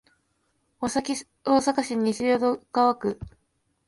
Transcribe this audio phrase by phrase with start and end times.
[0.79, 1.13] 大阪
[1.83, 3.19] 市西淀川区